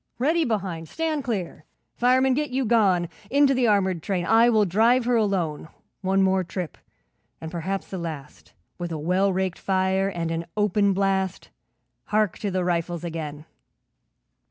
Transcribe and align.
Ready 0.17 0.45
behind! 0.45 0.89
Stand 0.89 1.23
clear! 1.23 1.63
'Fireman, 1.93 2.33
get 2.33 2.49
you 2.49 2.65
gone 2.65 3.07
Into 3.29 3.53
the 3.53 3.67
armoured 3.67 4.01
train, 4.01 4.25
I 4.25 4.49
will 4.49 4.65
drive 4.65 5.05
her 5.05 5.15
alone; 5.15 5.67
One 6.01 6.23
more 6.23 6.43
trip 6.43 6.79
and 7.39 7.51
perhaps 7.51 7.85
the 7.87 7.99
last 7.99 8.53
With 8.79 8.91
a 8.91 8.97
well 8.97 9.31
raked 9.31 9.59
fire 9.59 10.09
and 10.09 10.31
an 10.31 10.47
open 10.57 10.93
blast 10.93 11.49
Hark 12.05 12.39
to 12.39 12.49
the 12.49 12.63
rifles 12.65 13.03
again.' 13.03 13.45